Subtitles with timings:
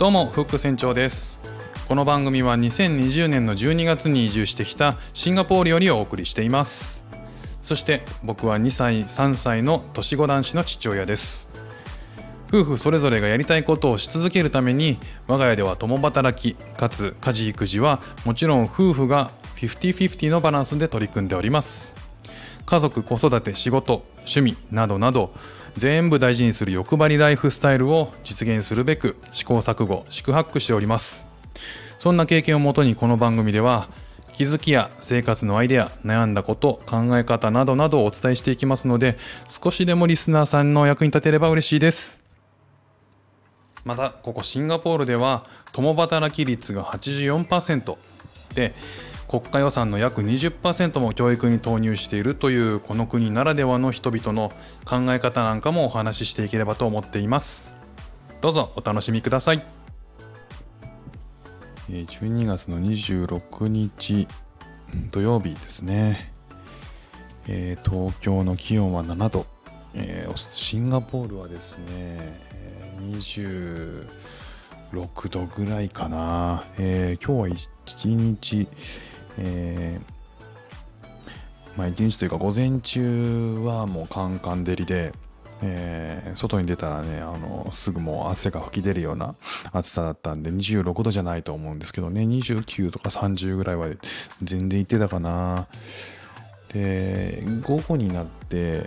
[0.00, 1.42] どうもフック船長です。
[1.86, 7.04] この番組は2020年の12月に移住してきたシンガポールよりお送りしています。
[7.60, 11.50] そして僕は2歳3歳の年子男子の父親です。
[12.48, 21.94] 夫婦それぞれがやりたいことをし続けるために我が家では共働きかつ家事育児はもちろん夫婦が50-50のバランスで取り組んでおります。
[22.64, 25.34] 家族子育て仕事趣味などなど
[25.76, 31.28] 全部大事にする欲張りライフスタイルを実現するべく試行錯誤四苦八苦しております。
[31.98, 33.88] そんな経験をもとにこの番組では
[34.32, 42.20] 気づきや生活のアイデア悩んだこと考え方などなどをお伝えしていきますので少しでもリスナーさんの役に立てれば嬉しいです。
[43.84, 47.96] またここシンガポールでは共働き率が84%
[48.54, 48.72] で
[49.30, 54.50] 国家予算の約20%も教育に投入しているというこの国ならではの人々の
[54.84, 57.72] 考え方なんかもお話ししていければと思っています。
[58.40, 59.62] どうぞお楽しみください。
[61.88, 64.26] 12月の26日
[65.12, 66.32] 土曜日ですね、
[67.46, 69.46] 東京の気温は7度、
[70.50, 72.36] シンガポールはですね
[73.00, 74.08] 26
[75.28, 78.66] 度ぐらいかな、今日は1日
[79.38, 85.12] えー、まあ一日というか午前中はもうカンカン照りで、
[85.62, 89.34] えー、外に出たらね、あの、すぐもう汗が吹き出るような
[89.72, 93.88] 暑さだったんで、26度じゃないと思うんですけどね、29とか30ぐらいは
[94.42, 95.66] 全然行ってたかな。
[96.72, 98.84] で、午後になって、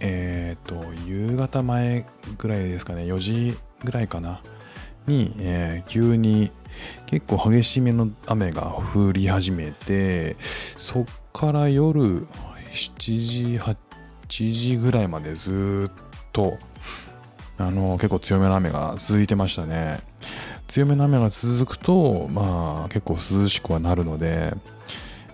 [0.00, 2.04] えっ、ー、と、夕方前
[2.38, 4.40] ぐらいですかね、4時ぐらいかな。
[5.06, 6.50] に、えー、急に
[7.06, 10.36] 結構激しめの雨が降り始めて
[10.76, 12.26] そっから夜
[12.72, 13.76] 7時8
[14.52, 15.92] 時ぐらいまでずっ
[16.32, 16.58] と
[17.58, 20.00] あの結構強めの雨が続いてましたね。
[20.68, 24.52] 強めの雨が続くとまあ結構涼しくはなるので、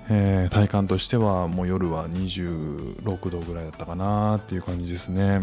[0.09, 5.43] えー、体感としてはもう夜は26度ぐらいだったかなっていう感じですね。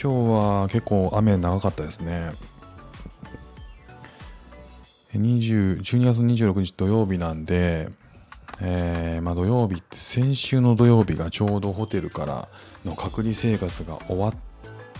[0.00, 2.30] 今日は結構雨長かったですね。
[5.14, 7.88] 20 12月26日土曜日なんで、
[8.60, 12.48] えー、まあ、土曜日って先週の土曜日がちょうどホテルから
[12.84, 14.34] の隔離生活が終わっ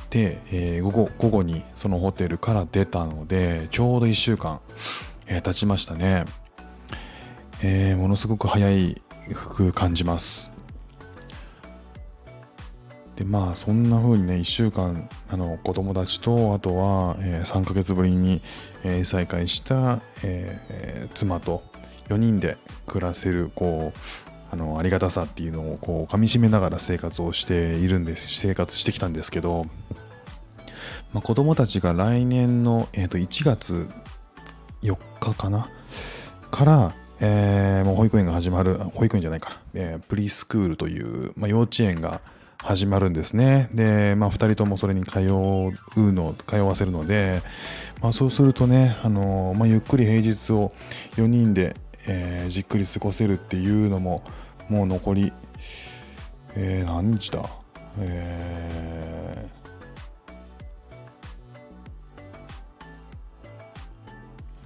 [0.08, 4.60] て、えー、午後午後にそのホテルから出たのでちょうど1週間、
[5.26, 6.24] えー、経ちましたね、
[7.62, 9.00] えものすごく早い
[9.34, 10.56] く感じます
[13.16, 18.43] でまあそんな風にね1週間あの子供たちとあとは、えー、3ヶ月ぶりに、
[18.84, 21.62] えー、再会した、えー、妻と
[22.09, 22.56] 4人で
[22.87, 23.99] 暮らせるこう
[24.53, 29.65] あのありがたさっていうのをこう噛みしめながら生活をしているんです生活してきたんですけど、
[31.12, 33.88] まあ、子供たちが来年の、えー、と1月
[34.82, 35.69] 4日かな？
[36.50, 42.21] から、えー、もう保育園が始まる保育園じゃないかな、えー、プリスクールという、まあ、幼稚園が
[42.62, 43.69] 始まるんですね。
[43.72, 45.22] で、まあ、2人ともそれに通う
[46.12, 47.43] の、通わせるので、
[48.00, 50.72] まあ、そうするとね、あのまあ、ゆっくり平日を
[51.17, 51.77] 4人で、
[52.09, 54.22] えー、じっくり過ごせるっていうのも、
[54.69, 55.33] もう残り、
[56.55, 57.49] えー、何日だ？
[57.99, 59.49] え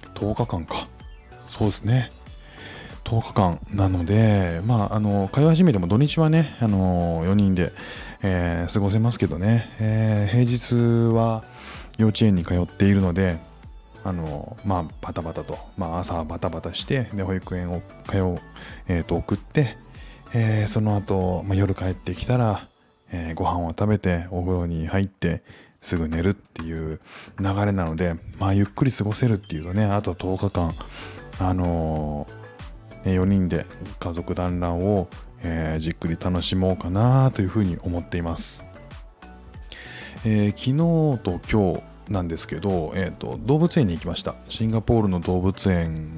[0.01, 0.87] ー、10日間か。
[1.47, 2.11] そうですね。
[3.11, 7.73] 10日間なので、まあ、あの、通い始めても土日はね、あの、4人で、
[8.23, 11.43] えー、過ごせますけどね、えー、平日は
[11.97, 13.37] 幼稚園に通っているので、
[14.05, 18.39] あの、まあ、バタバタと、まあ、朝バタバタして、で、保育園を通う、
[18.87, 19.75] え、ー、と、送って、
[20.33, 22.61] えー、その後、まあ、夜帰ってきたら、
[23.11, 25.43] えー、ご飯を食べて、お風呂に入って、
[25.81, 27.01] すぐ寝るっていう
[27.39, 30.71] 流れなので、まあ、ゆっくり過ごせるっていうとね、あと10日間、
[31.39, 32.40] あのー
[33.05, 33.65] 4人で
[33.99, 35.07] 家族団らんを、
[35.79, 38.63] じっくり楽しもうかなというふうに思っています、
[40.23, 44.35] えー、昨日と今日なんですけど、えーと、動物園に行きました。
[44.49, 46.11] シンガポールの動物園。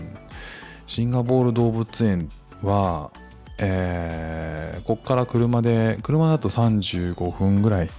[0.88, 2.30] シンガポール動物園
[2.62, 3.12] は、
[3.60, 7.90] えー、ここから車で車だと35分ぐらい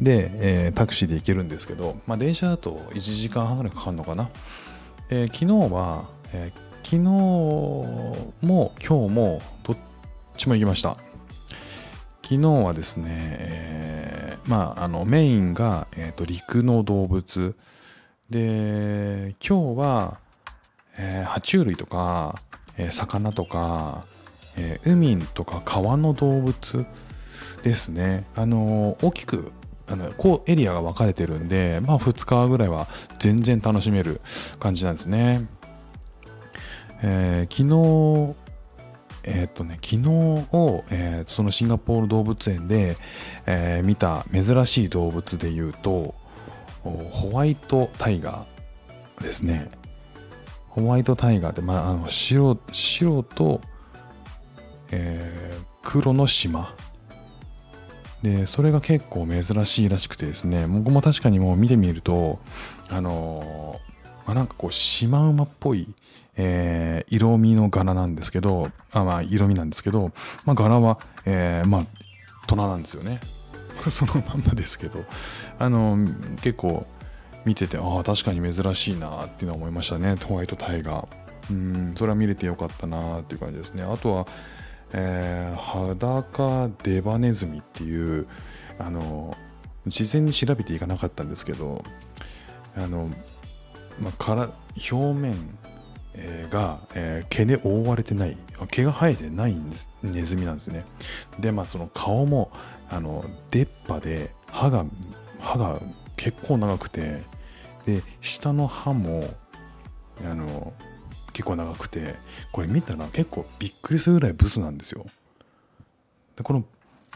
[0.00, 4.30] で、えー、タクシーで行けるんですけど、まあ、電車だと1時間半ぐらいかかるのかな、
[5.10, 9.76] えー、昨日は、えー、昨日も今日もどっ
[10.36, 10.98] ちも行きました。
[12.22, 17.56] 昨日はですね、えー、まあ、あのメインが、えーと、陸の動物
[18.28, 20.18] で今日は、
[20.98, 22.38] えー、爬虫類とか、
[22.76, 24.04] えー、魚とか、
[24.58, 26.86] えー、海とか川の動物
[27.62, 29.52] ですねあの大きく
[29.86, 32.88] あのこうエリアが分かれてるんで、まあ、2日ぐらいは
[33.18, 34.20] 全然楽しめる
[34.58, 35.46] 感じなんですね。
[37.06, 38.34] えー、昨日、
[39.24, 40.08] えー、っとね、昨日
[40.52, 42.96] を、えー、そのシンガポール動物園で、
[43.46, 46.14] え見た珍しい動物で言うと、
[46.82, 49.68] ホワイトタイガーですね。
[50.70, 53.60] ホワイトタイガーって、まあ、あの白白と、
[54.90, 56.74] え黒の島
[58.22, 62.38] でそれが結構珍しいらしくてですね僕も確かにもう見てみると
[62.88, 63.73] あのー、
[64.26, 65.88] まあ、なんかこうシマウマっぽい、
[66.36, 70.12] えー、色味の柄なんですけどあまあ色味なんですけど、
[70.44, 71.86] まあ、柄は、えー、まあ
[72.46, 73.20] 虎なんですよね。
[73.90, 75.04] そのまんまですけど。
[75.58, 75.98] あの、
[76.40, 76.86] 結構
[77.44, 80.16] 見ててああ確かに珍しいなっていうのは思いましたね。
[80.16, 81.06] ホワイトタイガー。
[81.50, 83.82] うんそれは見れてよかったなっていう感じですね。
[83.82, 84.26] あとは
[84.96, 88.26] えー、裸デバネズミっていう
[88.78, 89.36] あの
[89.88, 91.84] 事前に調べていかなかったんですけど
[92.76, 93.08] あの、
[94.00, 94.50] まあ、から
[94.90, 95.36] 表面、
[96.50, 98.36] が、えー、毛で覆われてない
[98.70, 100.84] 毛が生えてないんですネズミなんですね。
[101.40, 102.52] でまあその顔も
[102.88, 104.84] あの出っ歯で歯が
[105.40, 105.80] 歯が
[106.16, 107.20] 結構長くて
[107.86, 109.28] で下の歯も
[110.24, 110.72] あの
[111.32, 112.14] 結構長くて
[112.52, 115.06] これ見たら結構びっくりするぐらいブスなんですよ。
[116.36, 116.64] でこの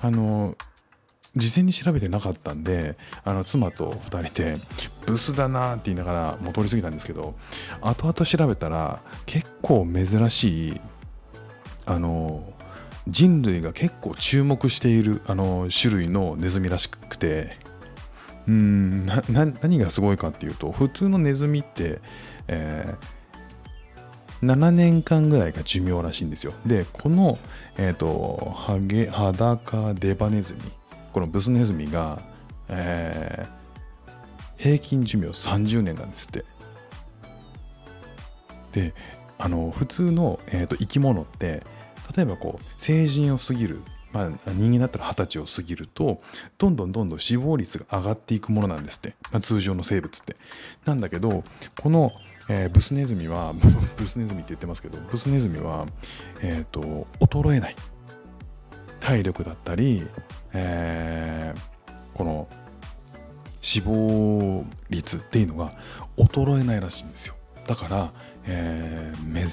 [0.00, 0.56] あの
[1.36, 4.56] 事前に調べてなかったんであの妻と2人で
[5.06, 7.34] ブスだなって言いながらもう通り過ぎたんですけど
[7.80, 10.80] 後々調べたら結構珍しい
[11.86, 12.52] あの
[13.06, 17.56] 人類が結構注目しているあの種類のネズミらしくて
[18.46, 22.00] うん何がすごいかっていうと普通のネズミって、
[22.48, 23.18] えー
[24.42, 26.52] 7年間ぐらいが寿命らしいんですよ。
[26.64, 27.38] で、この、
[27.76, 30.60] えっ、ー、と、ハゲ、裸デバネズミ、
[31.18, 32.22] このブスネズミが、
[32.68, 36.44] えー、平均寿命30年なんですって。
[38.72, 38.94] で、
[39.36, 41.64] あの、普通の、えーと、生き物って、
[42.16, 43.82] 例えばこう、成人を過ぎる、
[44.12, 46.20] まあ、人間だったら二十歳を過ぎると、
[46.56, 49.16] どんどんどんどん死亡率が上がっていくものなんですって。
[49.32, 50.36] まあ、通常の生物って。
[50.84, 51.42] なんだけど、
[51.80, 52.12] この、
[52.48, 53.54] えー、ブスネズミは、
[53.98, 55.88] ブスネズミって言ってますけど、ブスネズミは、
[56.42, 57.76] え、ー、と、衰えない。
[59.00, 60.06] 体力だったり、
[60.52, 62.48] えー、この
[63.60, 65.72] 死亡率っていうのが
[66.16, 67.34] 衰えないらしいんですよ。
[67.66, 68.12] だから、
[68.46, 69.46] えー、め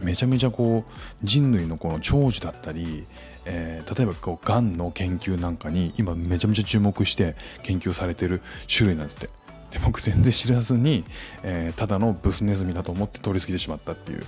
[0.00, 0.92] めちゃめちゃこう
[1.22, 3.04] 人類のこの長寿だったり、
[3.44, 8.40] えー、例えばこうがんの研究なんかに今めちゃめちゃ注目して研究されてる
[8.74, 9.28] 種類なんですって。
[9.70, 11.04] で僕全然知らずに、
[11.44, 14.26] えー、ただのブスネズミだと思って通り過ぎてしまったっていう、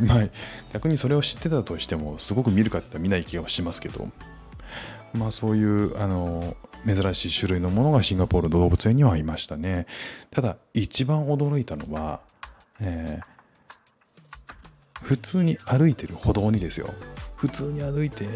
[0.00, 0.28] うん、まあ
[0.72, 4.08] 逆にそれを知ってたとしてもすごく見るかって見ない気がしますけど
[5.14, 6.56] まあそういうあの
[6.86, 9.86] 珍しい種類のものがシンガポール動物園にはいましたね。
[10.30, 12.20] ただ一番驚いたのは、
[12.80, 16.88] えー、普通に歩いてる歩道にですよ。
[17.36, 18.26] 普通に歩いて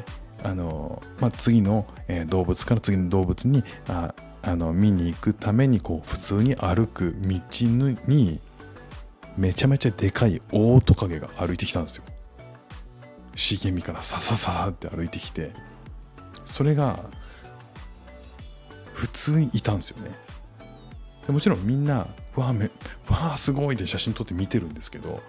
[0.42, 7.40] あの、まあ、次の、え、動物から次の動物にああの見に行くためにこう普通に歩く道
[8.06, 8.38] に
[9.36, 12.04] めちゃめちゃでかいオオトカゲが歩いてきたんですよ。
[13.34, 15.52] 茂みからささささって歩いてきて。
[16.46, 17.04] それが
[18.94, 20.10] 普通にいたんですよね。
[21.26, 22.66] でもちろんみんなわあめ
[23.08, 25.20] わあすごいで写真撮って見てるんですけど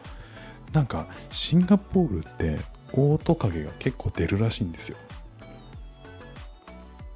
[0.74, 2.60] なんかシンガポールって
[2.94, 4.98] オオトカゲが結構出るらしいんですよ。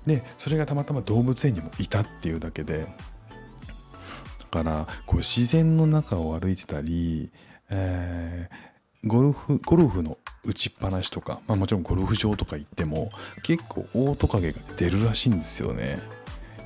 [0.05, 2.87] でそれがたまたま動物園にもいたっていうだけで
[4.39, 7.31] だからこう自然の中を歩いてたり、
[7.69, 13.11] えー、ゴルフゴルフの打ちっぱなしとか、まあ、もちろんゴルフ場とか行っても
[13.43, 15.99] 結構オオトカゲが出るらしいんですよね。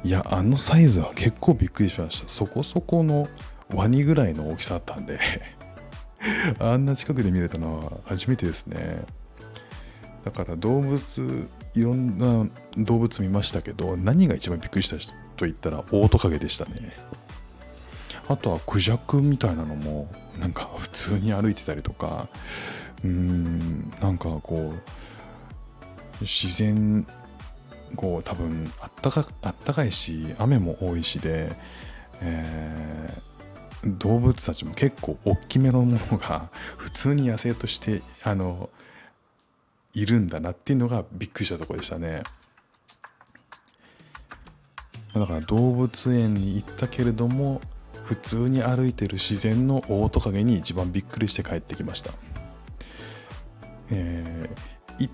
[0.04, 2.30] いやあのサイズは結構びっくりしました。
[2.30, 3.28] そこそこの
[3.74, 5.20] ワニぐらいの大きさだったんで。
[6.60, 9.04] あんな近くで見れたのは初めてですね。
[10.24, 14.98] だから動物いろんな動物見ましたけど何が一番びっくりした
[15.36, 16.94] と言ったらオオトカゲでしたね。
[18.28, 22.28] あとはクジャクみたいなのもなんか普通に歩いてたりとか
[23.06, 27.06] うんなんかこう自然
[27.96, 31.52] こう多分あったかあったかいし雨も多いしで、
[32.22, 38.70] えー、動物たちも結構大きめのものが普通に野生としてあの
[39.94, 42.24] いるんだなっていうのがびっくりしたところでしたね。
[45.14, 47.62] だから動物園に行ったけれども
[48.04, 52.12] 普通に歩いてる自然のオオトカゲに一番びっくりして帰ってきました。
[53.92, 55.14] えー、行っ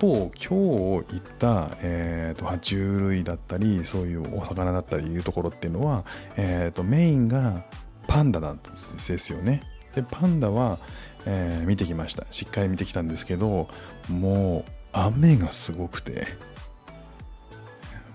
[0.00, 6.04] 方今日行った、えーと、爬虫類だったりそういうお魚だったりいうところっていうのは、
[6.36, 7.64] えーと、メインが
[8.06, 9.62] パンダなんですよね。
[9.94, 10.78] でパンダは、
[11.24, 12.26] えー、見てきました。
[12.30, 13.68] しっかり見てきたんですけど
[14.08, 16.26] もう雨がすごくて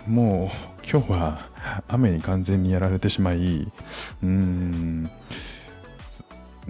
[0.08, 0.51] も
[0.84, 1.50] う今日は
[1.88, 3.72] 雨に完全にやられてしまい
[4.24, 5.10] うん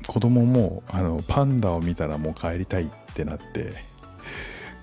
[0.07, 3.73] 子供もあのパンダを見たらもう帰りたいっってなって。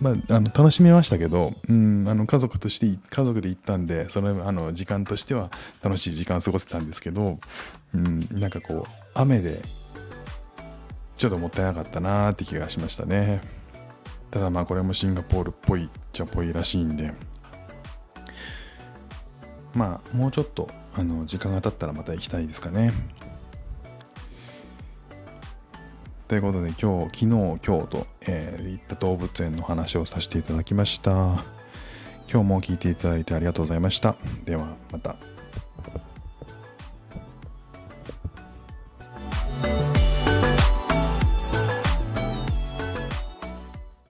[0.00, 5.50] まあ、あの楽しめましたけど、うん、あの家族として家族で行ったんでそのあの時間としては
[5.82, 7.40] 楽しい時間過ごせたんですけど、
[7.92, 9.60] うん、なんかこう雨で
[11.16, 13.40] ちょっともったいなかったなーって気がしましたね。
[14.30, 17.12] ただまあこれもシンガポールっぽいっちゃっぽいらしいんで。
[19.74, 22.92] まあもうちょっとあの時間が経ったらまた行きたいですかね。
[26.28, 27.58] ということで今日、昨日、今日
[27.88, 31.10] と、えー、行った動物園の話をさせていただきました。
[32.30, 34.14] 今日も聞いていただいてありがとうございました。
[34.44, 35.16] ではまた。